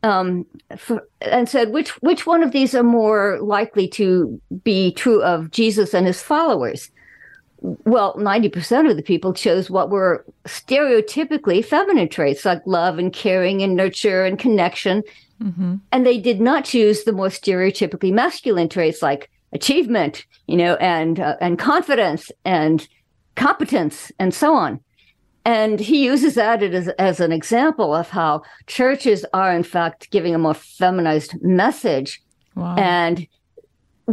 [0.04, 0.45] um,
[0.78, 5.52] for, and said which which one of these are more likely to be true of
[5.52, 6.91] Jesus and his followers.
[7.62, 13.13] Well, ninety percent of the people chose what were stereotypically feminine traits like love and
[13.13, 15.04] caring and nurture and connection,
[15.39, 15.76] mm-hmm.
[15.91, 21.19] and they did not choose the more stereotypically masculine traits like achievement, you know, and
[21.19, 22.88] uh, and confidence and
[23.36, 24.80] competence and so on.
[25.45, 30.34] And he uses that as, as an example of how churches are, in fact, giving
[30.34, 32.21] a more feminized message.
[32.56, 32.76] Wow.
[32.76, 33.28] And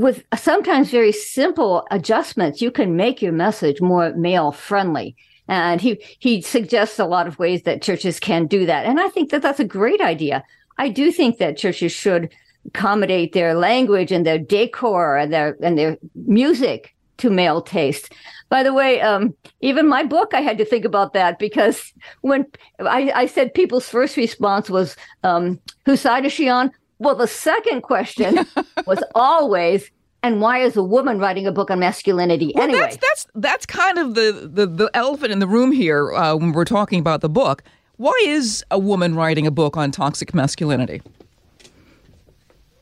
[0.01, 5.17] with sometimes very simple adjustments, you can make your message more male friendly.
[5.49, 8.85] And he, he suggests a lot of ways that churches can do that.
[8.85, 10.45] And I think that that's a great idea.
[10.77, 12.31] I do think that churches should
[12.67, 18.13] accommodate their language and their decor and their and their music to male taste.
[18.49, 22.47] By the way, um, even my book, I had to think about that because when
[22.81, 26.71] I, I said people's first response was, um, whose side is she on?
[26.99, 28.47] Well, the second question
[28.87, 29.91] was always,
[30.23, 32.81] and why is a woman writing a book on masculinity well, anyway?
[32.81, 36.53] That's, that's, that's kind of the, the, the elephant in the room here uh, when
[36.53, 37.63] we're talking about the book.
[37.97, 41.03] Why is a woman writing a book on toxic masculinity?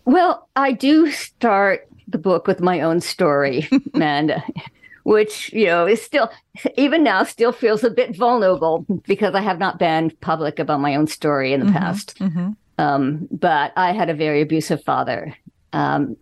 [0.04, 4.42] Well, I do start the book with my own story, Amanda,
[5.02, 6.30] which, you know, is still,
[6.76, 10.94] even now, still feels a bit vulnerable because I have not been public about my
[10.94, 12.18] own story in the mm-hmm, past.
[12.18, 12.50] Mm-hmm.
[12.78, 15.34] Um, but I had a very abusive father,
[15.72, 16.16] um,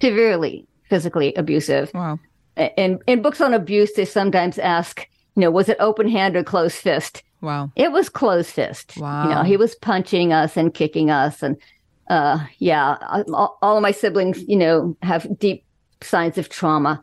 [0.00, 1.92] severely physically abusive.
[1.92, 2.18] Wow.
[2.56, 6.44] In, in books on abuse, they sometimes ask, you know, was it open hand or
[6.44, 7.22] closed fist?
[7.40, 7.72] Wow.
[7.74, 8.96] It was closed fist.
[8.96, 9.24] Wow.
[9.24, 11.56] You know, he was punching us and kicking us and
[12.08, 12.96] uh, yeah,
[13.32, 15.64] all, all of my siblings, you know, have deep
[16.02, 17.02] signs of trauma.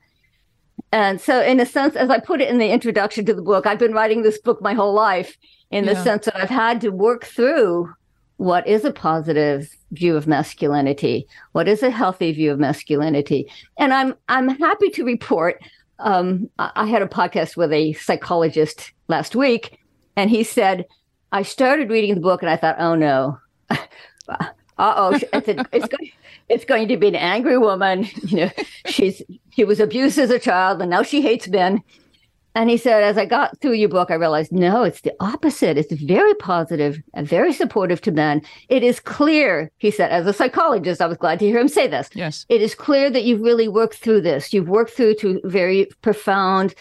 [0.92, 3.66] And so, in a sense, as I put it in the introduction to the book,
[3.66, 5.38] I've been writing this book my whole life
[5.70, 6.04] in the yeah.
[6.04, 7.94] sense that I've had to work through
[8.42, 13.94] what is a positive view of masculinity, what is a healthy view of masculinity, and
[13.94, 15.62] I'm I'm happy to report.
[16.00, 19.78] Um, I had a podcast with a psychologist last week,
[20.16, 20.88] and he said,
[21.32, 23.38] "I started reading the book, and I thought, oh no."
[23.70, 23.76] uh
[24.80, 25.24] oh, it's,
[25.72, 26.12] it's, going,
[26.50, 28.08] it's going to be an angry woman.
[28.24, 28.52] You know,
[28.88, 31.84] she's she was abused as a child and now she hates men.
[32.54, 35.78] And he said, as I got through your book, I realized no, it's the opposite.
[35.78, 38.42] It's very positive and very supportive to men.
[38.68, 41.88] It is clear, he said, as a psychologist, I was glad to hear him say
[41.88, 42.10] this.
[42.14, 42.46] Yes.
[42.50, 44.54] It is clear that you've really worked through this.
[44.54, 46.76] You've worked through to very profound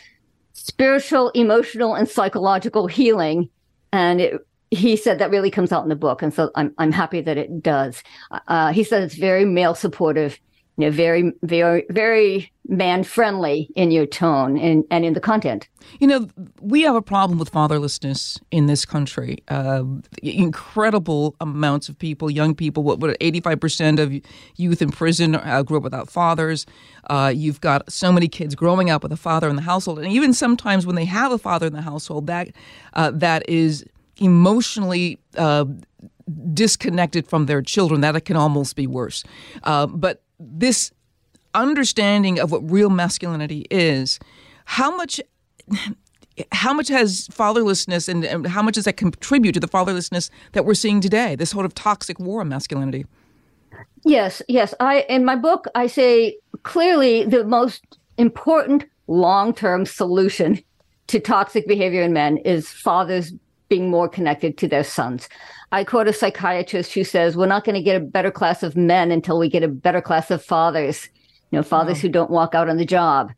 [0.52, 3.48] spiritual, emotional, and psychological healing.
[3.92, 6.92] And it he said that really comes out in the book, and so I'm I'm
[6.92, 8.02] happy that it does.
[8.46, 10.38] Uh, he said it's very male supportive,
[10.80, 15.68] you know, very very very man friendly in your tone and and in the content.
[15.98, 16.28] You know,
[16.60, 19.38] we have a problem with fatherlessness in this country.
[19.48, 19.84] Uh,
[20.22, 22.82] incredible amounts of people, young people.
[22.82, 24.12] What what 85 percent of
[24.56, 26.64] youth in prison uh, grew up without fathers.
[27.10, 30.10] Uh, you've got so many kids growing up with a father in the household, and
[30.10, 32.48] even sometimes when they have a father in the household, that
[32.94, 33.84] uh, that is
[34.16, 35.64] emotionally uh,
[36.52, 39.24] disconnected from their children, that it can almost be worse.
[39.64, 40.90] Uh, but this
[41.54, 44.18] understanding of what real masculinity is,
[44.64, 45.20] how much.
[46.52, 50.64] How much has fatherlessness and, and how much does that contribute to the fatherlessness that
[50.64, 51.36] we're seeing today?
[51.36, 53.04] This sort of toxic war on masculinity.
[54.04, 54.72] Yes, yes.
[54.80, 60.62] I in my book I say clearly the most important long-term solution
[61.08, 63.34] to toxic behavior in men is fathers
[63.68, 65.28] being more connected to their sons.
[65.72, 68.76] I quote a psychiatrist who says, We're not going to get a better class of
[68.76, 71.08] men until we get a better class of fathers,
[71.50, 72.02] you know, fathers wow.
[72.02, 73.32] who don't walk out on the job.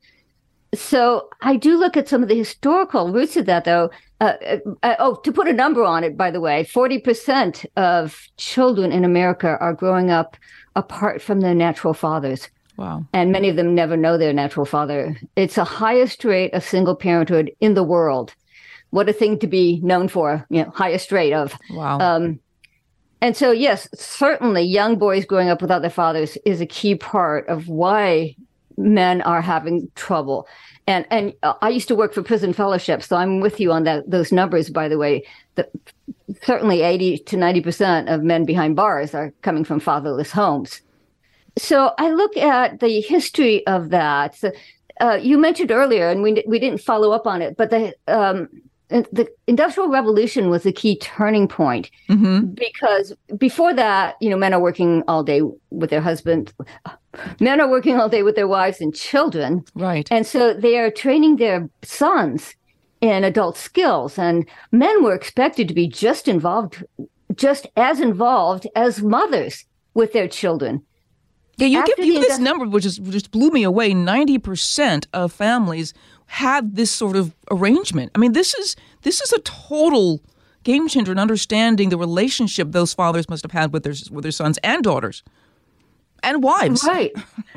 [0.74, 3.90] So I do look at some of the historical roots of that, though.
[4.20, 8.28] Uh, uh, uh oh, to put a number on it, by the way, 40% of
[8.38, 10.36] children in America are growing up
[10.74, 12.48] apart from their natural fathers.
[12.78, 13.04] Wow.
[13.12, 15.20] And many of them never know their natural father.
[15.36, 18.34] It's the highest rate of single parenthood in the world
[18.92, 21.58] what a thing to be known for, you know, highest rate of.
[21.70, 21.98] Wow.
[21.98, 22.40] Um,
[23.22, 27.48] and so, yes, certainly young boys growing up without their fathers is a key part
[27.48, 28.36] of why
[28.76, 30.46] men are having trouble.
[30.86, 31.32] And and
[31.62, 34.68] I used to work for prison fellowship, so I'm with you on that those numbers.
[34.68, 35.24] By the way,
[35.54, 35.70] that
[36.42, 40.82] certainly 80 to 90 percent of men behind bars are coming from fatherless homes.
[41.56, 44.34] So I look at the history of that.
[44.34, 44.50] So,
[45.00, 48.48] uh, you mentioned earlier, and we we didn't follow up on it, but the um,
[48.92, 52.46] the Industrial Revolution was a key turning point mm-hmm.
[52.48, 56.52] because before that, you know, men are working all day with their husbands.
[57.40, 59.64] Men are working all day with their wives and children.
[59.74, 60.08] Right.
[60.10, 62.54] And so they are training their sons
[63.00, 64.18] in adult skills.
[64.18, 66.84] And men were expected to be just involved,
[67.34, 69.64] just as involved as mothers
[69.94, 70.82] with their children.
[71.58, 73.92] Yeah, you give, you this number, which is, just blew me away.
[73.92, 75.92] Ninety percent of families
[76.32, 78.10] had this sort of arrangement.
[78.14, 80.22] I mean, this is this is a total
[80.64, 84.32] game changer in understanding the relationship those fathers must have had with their with their
[84.32, 85.22] sons and daughters
[86.22, 86.84] and wives.
[86.84, 87.12] Right.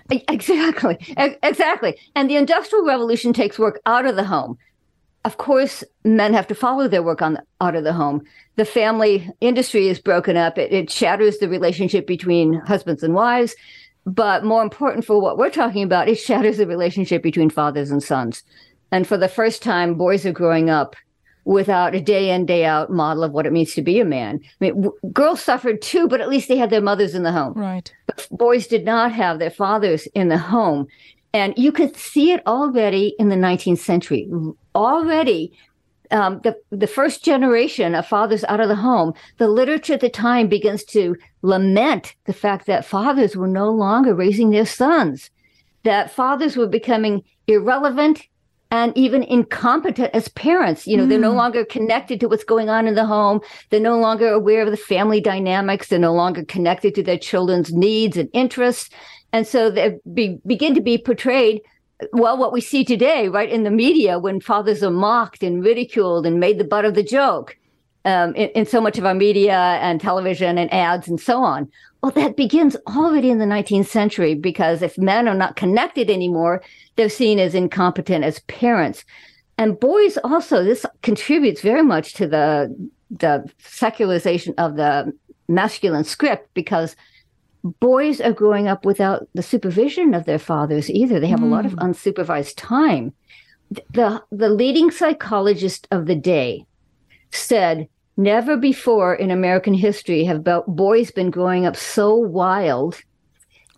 [0.09, 0.97] exactly.
[1.41, 1.97] Exactly.
[2.15, 4.57] And the industrial revolution takes work out of the home.
[5.23, 8.23] Of course, men have to follow their work on the, out of the home.
[8.57, 10.57] The family industry is broken up.
[10.57, 13.55] It, it shatters the relationship between husbands and wives.
[14.05, 18.03] But more important for what we're talking about, it shatters the relationship between fathers and
[18.03, 18.43] sons.
[18.91, 20.95] And for the first time, boys are growing up
[21.43, 24.39] without a day in, day out model of what it means to be a man.
[24.43, 27.31] I mean, w- girls suffered too, but at least they had their mothers in the
[27.31, 27.53] home.
[27.53, 27.93] Right.
[28.07, 30.87] But boys did not have their fathers in the home.
[31.33, 34.29] And you could see it already in the 19th century.
[34.73, 35.51] Already,
[36.11, 40.09] um, the the first generation of fathers out of the home, the literature at the
[40.09, 41.15] time begins to
[41.45, 45.29] lament the fact that fathers were no longer raising their sons,
[45.83, 48.27] that fathers were becoming irrelevant
[48.71, 50.87] and even incompetent as parents.
[50.87, 51.09] You know, mm.
[51.09, 51.37] they're no hmm.
[51.37, 53.39] longer connected to what's going on in the home.
[53.69, 55.87] They're no longer aware of the family dynamics.
[55.87, 58.89] They're no longer connected to their children's needs and interests.
[59.31, 61.61] And so they be, begin to be portrayed
[62.11, 66.25] well, what we see today, right, in the media when fathers are mocked and ridiculed
[66.25, 67.57] and made the butt of the joke
[68.05, 71.69] um, in, in, so much of our media and television and ads and so on.
[72.01, 76.61] Well, that begins already in the 19th century because if men are not connected anymore,
[76.95, 79.03] they're seen as incompetent as parents.
[79.57, 85.13] And boys also, this contributes very much to the the secularization of the
[85.47, 86.95] masculine script because
[87.79, 91.19] boys are growing up without the supervision of their fathers either.
[91.19, 91.43] They have mm.
[91.43, 91.79] a lot of hmm.
[91.79, 93.13] unsupervised time.
[93.93, 96.65] The, the leading psychologist of the day
[97.31, 97.87] said,
[98.17, 103.01] Never before in American history have boys been growing up so wild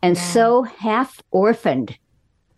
[0.03, 0.21] and wow.
[0.21, 1.97] so half orphaned.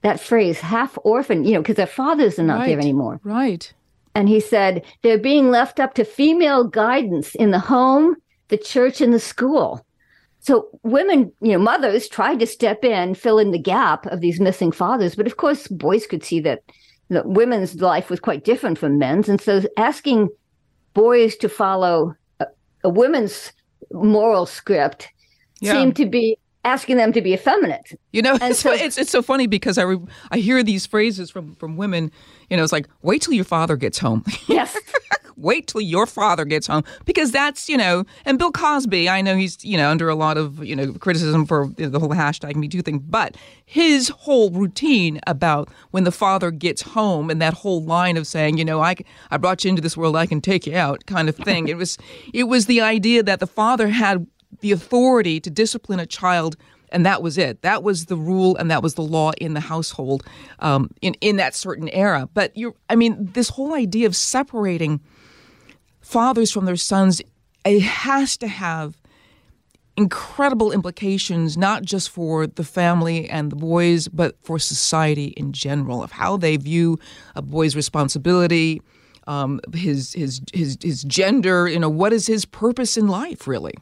[0.02, 2.68] That phrase, half orphaned, you know, because their fathers are not right.
[2.68, 3.20] there anymore.
[3.24, 3.72] Right.
[4.16, 8.16] And he said, they're being left up to female guidance in the home,
[8.48, 9.86] the church, and the school.
[10.42, 14.40] So women, you know, mothers tried to step in, fill in the gap of these
[14.40, 15.16] missing fathers.
[15.16, 16.64] But of course, boys could see that,
[17.10, 19.30] that women's life was quite different from men's.
[19.30, 20.30] And so asking
[21.00, 22.46] boys to follow a,
[22.84, 23.54] a women's
[23.92, 25.08] moral script
[25.62, 25.72] yeah.
[25.72, 28.00] seemed to be asking them to be effeminate.
[28.12, 29.98] You know, it's, so, it's, it's so funny because I re,
[30.32, 32.12] I hear these phrases from from women.
[32.50, 34.24] You know, it's like wait till your father gets home.
[34.48, 34.76] Yes.
[35.38, 39.36] wait till your father gets home because that's you know and bill cosby i know
[39.36, 42.68] he's you know under a lot of you know criticism for the whole hashtag me
[42.68, 47.82] too thing but his whole routine about when the father gets home and that whole
[47.84, 48.96] line of saying you know i
[49.32, 51.78] i brought you into this world i can take you out kind of thing it
[51.78, 51.98] was
[52.34, 54.28] it was the idea that the father had
[54.62, 56.56] the authority to discipline a child
[56.92, 57.62] and that was it.
[57.62, 60.24] That was the rule, and that was the law in the household
[60.60, 62.30] um, in in that certain era.
[62.34, 65.00] But you, I mean, this whole idea of separating
[66.02, 67.22] fathers from their sons,
[67.66, 68.98] it has to have
[69.98, 76.02] incredible implications, not just for the family and the boys, but for society in general,
[76.02, 76.98] of how they view
[77.36, 78.82] a boy's responsibility,
[79.28, 81.68] um, his his his his gender.
[81.68, 83.74] You know, what is his purpose in life, really?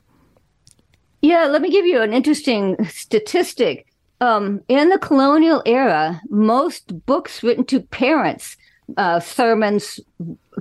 [1.28, 3.86] Yeah, let me give you an interesting statistic.
[4.22, 8.56] Um, in the colonial era, most books written to parents,
[8.96, 10.00] uh, sermons,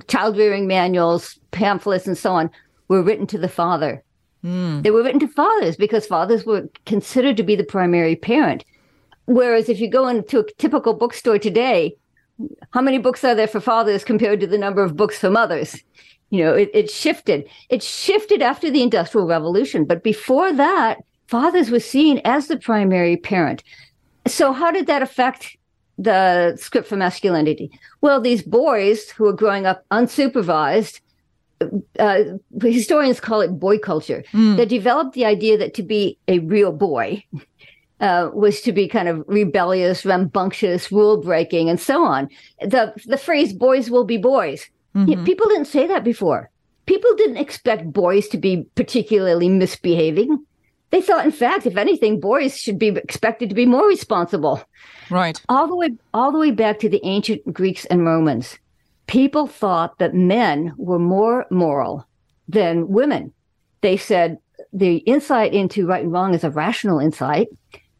[0.09, 2.49] child rearing manuals, pamphlets, and so on,
[2.89, 4.03] were written to the father.
[4.43, 4.83] Mm.
[4.83, 8.65] They were written to fathers because fathers were considered to be the primary parent.
[9.23, 11.95] Whereas if you go into a typical bookstore today,
[12.71, 15.81] how many books are there for fathers compared to the number of books for mothers?
[16.29, 17.47] You know, it, it shifted.
[17.69, 19.85] It shifted after the Industrial Revolution.
[19.85, 20.97] But before that,
[21.27, 23.63] fathers were seen as the primary parent.
[24.27, 25.57] So, how did that affect
[25.97, 27.71] the script for masculinity?
[28.01, 30.99] Well, these boys who are growing up unsupervised,
[31.99, 32.23] uh,
[32.61, 34.23] historians call it boy culture.
[34.33, 34.57] Mm.
[34.57, 37.23] They developed the idea that to be a real boy
[37.99, 42.29] uh, was to be kind of rebellious, rambunctious, rule breaking, and so on.
[42.61, 44.69] The the phrase "boys will be boys"
[45.05, 45.23] Mm-hmm.
[45.23, 46.49] People didn't say that before.
[46.85, 50.43] People didn't expect boys to be particularly misbehaving.
[50.89, 54.63] They thought, in fact, if anything, boys should be expected to be more responsible.
[55.09, 55.39] Right.
[55.49, 58.57] All the way, all the way back to the ancient Greeks and Romans.
[59.07, 62.05] people thought that men were more moral
[62.47, 63.33] than women.
[63.81, 64.37] They said
[64.71, 67.47] the insight into right and wrong is a rational insight,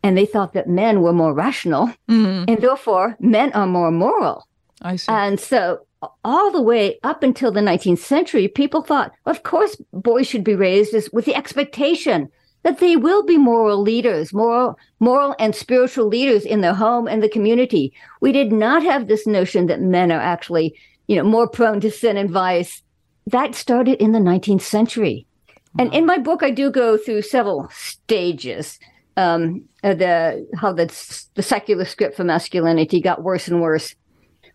[0.04, 2.46] and they thought that men were more rational, mm-hmm.
[2.48, 4.48] and therefore men are more moral.
[4.82, 5.12] I see.
[5.12, 5.87] And so,
[6.24, 10.56] all the way up until the 19th century, people thought, of course, boys should be
[10.56, 12.30] raised with the expectation
[12.64, 17.24] that they will be moral leaders, moral, moral and spiritual leaders in their home and
[17.24, 17.94] the community.
[18.20, 20.76] We did not have this notion that men are actually,
[21.08, 22.82] you know, more prone to sin and vice.
[23.26, 25.26] That started in the 19th century.
[25.48, 25.86] Wow.
[25.86, 28.80] And in my book, I do go through several stages.
[29.16, 30.88] Um, the how the
[31.36, 33.96] the secular script for masculinity got worse and worse.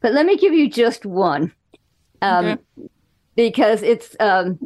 [0.03, 1.53] But let me give you just one,
[2.20, 2.62] um, okay.
[3.36, 4.59] because it's um,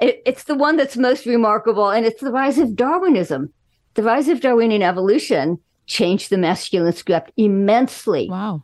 [0.00, 3.52] it, it's the one that's most remarkable, and it's the rise of Darwinism.
[3.94, 8.28] The rise of Darwinian evolution changed the masculine script immensely.
[8.30, 8.62] Wow.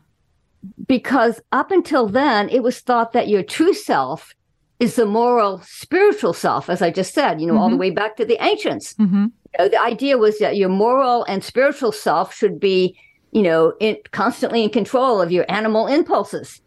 [0.86, 4.34] Because up until then, it was thought that your true self
[4.80, 7.62] is the moral, spiritual self, as I just said, you know, mm-hmm.
[7.62, 7.80] all the mm-hmm.
[7.80, 8.94] way back to the ancients.
[8.94, 9.24] Mm-hmm.
[9.24, 12.98] You know, the idea was that your moral and spiritual self should be,
[13.32, 16.60] you know, in, constantly in control of your animal impulses.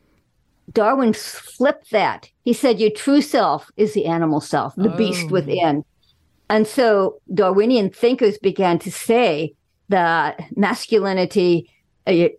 [0.72, 2.30] Darwin flipped that.
[2.44, 4.98] He said your true self is the animal self, the oh.
[4.98, 5.84] beast within.
[6.50, 9.54] And so Darwinian thinkers began to say
[9.90, 11.70] that masculinity
[12.08, 12.32] uh,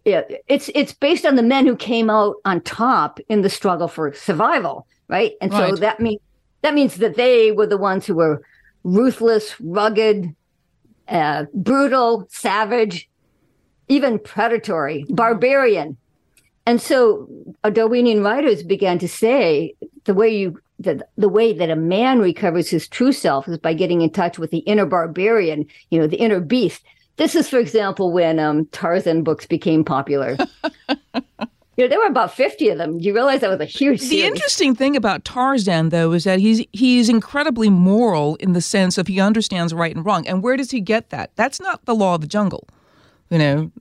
[0.49, 4.13] it's it's based on the men who came out on top in the struggle for
[4.13, 5.33] survival, right?
[5.41, 5.71] And right.
[5.71, 6.21] so that means
[6.63, 8.43] that means that they were the ones who were
[8.83, 10.35] ruthless, rugged,
[11.09, 13.09] uh, brutal, savage,
[13.89, 15.97] even predatory, barbarian.
[16.67, 17.29] And so
[17.73, 19.75] Darwinian writers began to say
[20.05, 23.73] the way you the, the way that a man recovers his true self is by
[23.73, 26.83] getting in touch with the inner barbarian, you know, the inner beast.
[27.17, 30.37] This is, for example, when um, Tarzan books became popular.
[30.89, 32.99] you know, there were about 50 of them.
[32.99, 34.11] You realize that was a huge series.
[34.11, 38.99] The interesting thing about Tarzan, though, is that he's he's incredibly moral in the sense
[38.99, 40.27] of he understands right and wrong.
[40.27, 41.31] And where does he get that?
[41.37, 42.67] That's not the law of the jungle.
[43.33, 43.73] You know,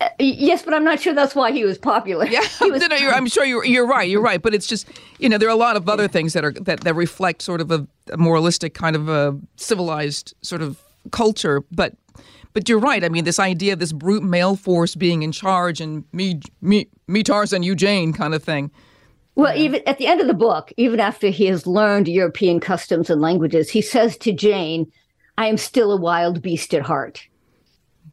[0.00, 2.24] uh, yes, but I'm not sure that's why he was popular.
[2.26, 4.08] Yeah, was, no, no, I'm sure you're, you're right.
[4.08, 4.40] You're right.
[4.40, 4.88] But it's just,
[5.18, 7.60] you know, there are a lot of other things that are that, that reflect sort
[7.60, 10.80] of a, a moralistic kind of a civilized sort of
[11.10, 11.64] culture.
[11.72, 11.94] But
[12.52, 13.02] but you're right.
[13.02, 16.86] I mean, this idea of this brute male force being in charge and me, me,
[17.08, 18.70] me, Tarzan, you, Jane, kind of thing.
[19.34, 19.62] Well, yeah.
[19.62, 23.20] even at the end of the book, even after he has learned European customs and
[23.20, 24.92] languages, he says to Jane,
[25.38, 27.26] "I am still a wild beast at heart."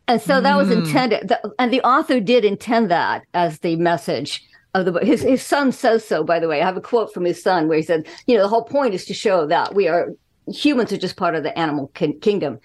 [0.09, 0.79] And so that was hmm.
[0.79, 4.43] intended, and the author did intend that as the message
[4.73, 5.03] of the book.
[5.03, 6.63] His, his son says so, by the way.
[6.63, 8.95] I have a quote from his son where he said, you know, the whole point
[8.95, 10.15] is to show that we are,
[10.47, 11.89] humans are just part of the animal
[12.21, 12.59] kingdom.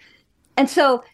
[0.56, 1.04] And so,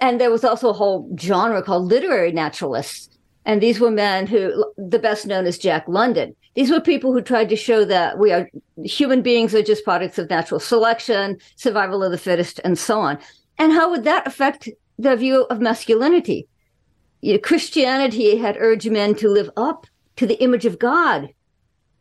[0.00, 3.08] and there was also a whole genre called literary naturalists.
[3.44, 6.34] And these were men who, the best known as Jack London.
[6.56, 8.50] These were people who tried to show that we are,
[8.82, 13.18] human beings are just products of natural selection, survival of the fittest, and so on.
[13.58, 14.68] And how would that affect
[15.02, 16.48] the view of masculinity.
[17.42, 19.86] Christianity had urged men to live up
[20.16, 21.28] to the image of God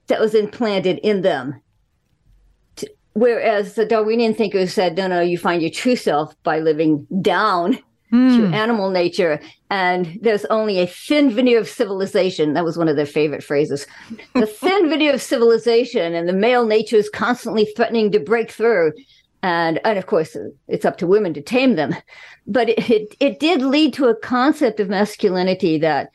[0.07, 1.61] that was implanted in them.
[3.13, 7.77] Whereas the Darwinian thinkers said, no, no, you find your true self by living down
[8.11, 8.37] mm.
[8.37, 9.39] to animal nature.
[9.69, 12.53] And there's only a thin veneer of civilization.
[12.53, 13.85] That was one of their favorite phrases.
[14.33, 18.93] the thin veneer of civilization, and the male nature is constantly threatening to break through
[19.43, 20.37] and and of course
[20.67, 21.95] it's up to women to tame them.
[22.47, 26.11] But it it, it did lead to a concept of masculinity that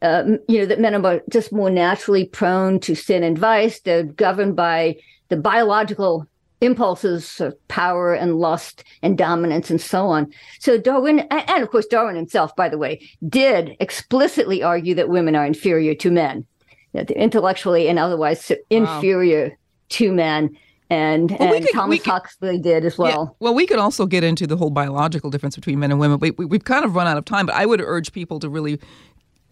[0.00, 3.80] uh, you know that men are just more naturally prone to sin and vice.
[3.80, 4.96] They're governed by
[5.28, 6.26] the biological
[6.60, 10.32] impulses of power and lust and dominance and so on.
[10.60, 15.34] So darwin and of course darwin himself by the way did explicitly argue that women
[15.34, 16.46] are inferior to men
[16.92, 18.56] that they're intellectually and otherwise wow.
[18.70, 19.56] inferior
[19.90, 20.56] to men
[20.90, 23.28] and, well, and could, Thomas could, Huxley did as well.
[23.32, 26.18] Yeah, well, we could also get into the whole biological difference between men and women.
[26.18, 28.48] We, we, we've kind of run out of time, but I would urge people to
[28.48, 28.78] really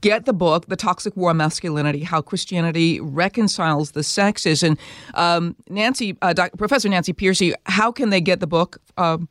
[0.01, 4.63] get the book, The Toxic War on Masculinity How Christianity Reconciles the Sexes.
[4.63, 4.79] And
[5.15, 6.57] um, Nancy, uh, Dr.
[6.57, 8.79] Professor Nancy Pearcey, how can they get the book?
[8.97, 9.29] Um,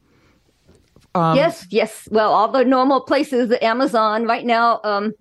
[1.15, 2.07] um, yes, yes.
[2.11, 4.79] Well, all the normal places, Amazon right now.
[4.83, 5.13] Um,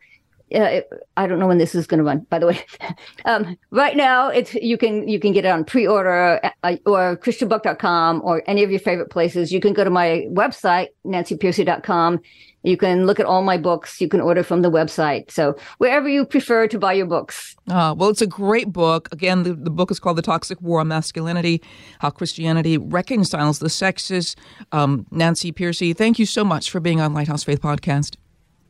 [0.54, 0.80] uh,
[1.16, 2.20] I don't know when this is going to run.
[2.30, 2.64] By the way,
[3.24, 8.22] um, right now it's you can you can get it on pre-order uh, or christianbook.com
[8.24, 9.52] or any of your favorite places.
[9.52, 12.20] You can go to my website nancypearcey.com.
[12.64, 14.00] You can look at all my books.
[14.00, 15.30] You can order from the website.
[15.30, 17.56] So wherever you prefer to buy your books.
[17.70, 19.08] Uh, well, it's a great book.
[19.12, 21.62] Again, the, the book is called The Toxic War on Masculinity:
[22.00, 24.34] How Christianity Reconciles the Sexes.
[24.72, 28.16] Um, Nancy Pearcey, thank you so much for being on Lighthouse Faith Podcast.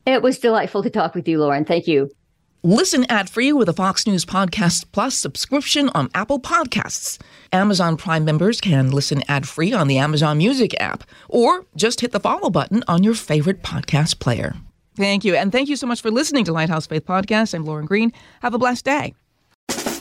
[0.09, 1.65] It was delightful to talk with you, Lauren.
[1.65, 2.09] Thank you.
[2.63, 7.21] Listen ad free with a Fox News Podcast Plus subscription on Apple Podcasts.
[7.53, 12.11] Amazon Prime members can listen ad free on the Amazon Music app, or just hit
[12.11, 14.55] the follow button on your favorite podcast player.
[14.97, 15.35] Thank you.
[15.35, 17.53] And thank you so much for listening to Lighthouse Faith Podcast.
[17.53, 18.11] I'm Lauren Green.
[18.41, 19.13] Have a blessed day.